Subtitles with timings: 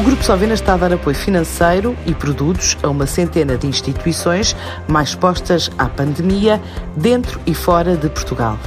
[0.00, 4.56] O Grupo Sovena está a dar apoio financeiro e produtos a uma centena de instituições
[4.88, 6.58] mais expostas à pandemia
[6.96, 8.58] dentro e fora de Portugal.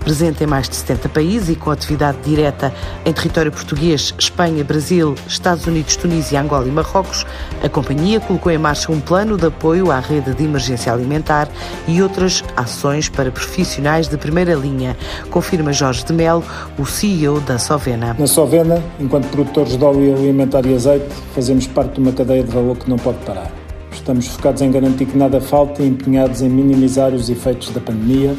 [0.00, 2.74] Presente em mais de 70 países e com atividade direta
[3.06, 7.24] em território português, Espanha, Brasil, Estados Unidos, Tunísia, Angola e Marrocos,
[7.62, 11.48] a companhia colocou em marcha um plano de apoio à rede de emergência alimentar
[11.86, 14.96] e outras ações para profissionais de primeira linha,
[15.30, 16.42] confirma Jorge de Melo,
[16.76, 18.16] o CEO da Sovena.
[18.18, 22.50] Na Sovena, enquanto produtores de óleo alimentar e azeite, fazemos parte de uma cadeia de
[22.50, 23.52] valor que não pode parar.
[23.92, 28.34] Estamos focados em garantir que nada falte e empenhados em minimizar os efeitos da pandemia.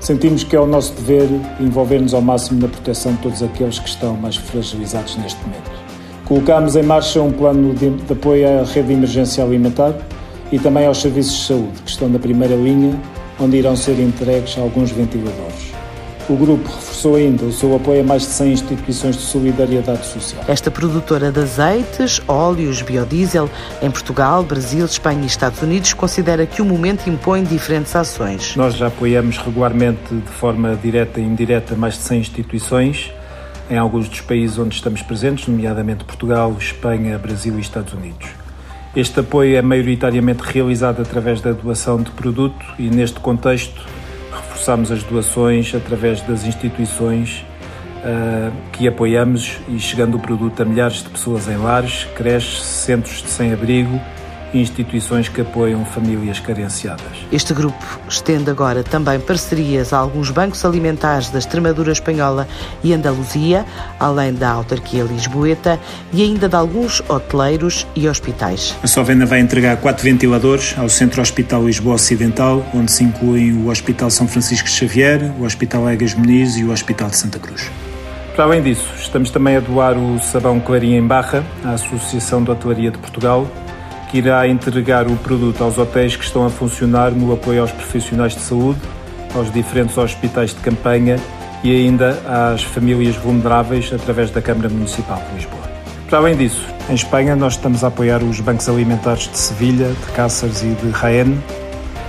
[0.00, 1.28] Sentimos que é o nosso dever
[1.60, 5.70] envolver-nos ao máximo na proteção de todos aqueles que estão mais fragilizados neste momento.
[6.24, 9.94] Colocámos em marcha um plano de, de apoio à rede de emergência alimentar
[10.50, 12.98] e também aos serviços de saúde, que estão na primeira linha,
[13.38, 15.81] onde irão ser entregues alguns ventiladores.
[16.28, 20.44] O grupo reforçou ainda o seu apoio a mais de 100 instituições de solidariedade social.
[20.46, 23.50] Esta produtora de azeites, óleos, biodiesel
[23.82, 28.54] em Portugal, Brasil, Espanha e Estados Unidos considera que o momento impõe diferentes ações.
[28.54, 33.12] Nós já apoiamos regularmente, de forma direta e indireta, mais de 100 instituições
[33.68, 38.28] em alguns dos países onde estamos presentes, nomeadamente Portugal, Espanha, Brasil e Estados Unidos.
[38.94, 43.82] Este apoio é maioritariamente realizado através da doação de produto e, neste contexto,
[44.62, 47.44] reforçamos as doações através das instituições
[47.98, 53.22] uh, que apoiamos e chegando o produto a milhares de pessoas em lares, creches, centros
[53.22, 54.00] de sem-abrigo
[54.54, 57.26] instituições que apoiam famílias carenciadas.
[57.30, 62.46] Este grupo estende agora também parcerias a alguns bancos alimentares da Extremadura Espanhola
[62.82, 63.64] e Andaluzia,
[63.98, 65.78] além da autarquia Lisboeta
[66.12, 68.76] e ainda de alguns hoteleiros e hospitais.
[68.82, 73.68] A Sovena vai entregar quatro ventiladores ao Centro Hospital Lisboa Ocidental, onde se incluem o
[73.68, 77.70] Hospital São Francisco de Xavier, o Hospital Egas Meniz e o Hospital de Santa Cruz.
[78.34, 82.50] Para além disso, estamos também a doar o sabão Clarinha em Barra à Associação de
[82.50, 83.46] Hotelaria de Portugal,
[84.12, 88.34] que irá entregar o produto aos hotéis que estão a funcionar no apoio aos profissionais
[88.34, 88.78] de saúde,
[89.34, 91.16] aos diferentes hospitais de campanha
[91.64, 92.20] e ainda
[92.52, 95.62] às famílias vulneráveis através da Câmara Municipal de Lisboa.
[96.10, 100.12] Para além disso, em Espanha nós estamos a apoiar os bancos alimentares de Sevilha, de
[100.12, 101.38] Cáceres e de Jaén,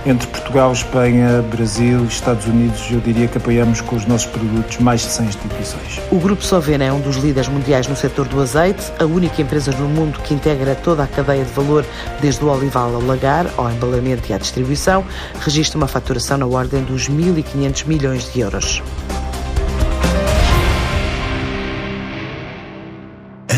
[0.06, 5.00] entre Portugal, Espanha, Brasil, Estados Unidos, eu diria que apoiamos com os nossos produtos mais
[5.00, 6.00] de 100 instituições.
[6.10, 9.72] O Grupo Sovena é um dos líderes mundiais no setor do azeite, a única empresa
[9.72, 11.84] no mundo que integra toda a cadeia de valor,
[12.20, 15.04] desde o olival ao lagar, ao embalamento e à distribuição,
[15.40, 18.82] registra uma faturação na ordem dos 1.500 milhões de euros.